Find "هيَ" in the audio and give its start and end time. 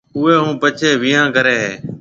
1.63-1.71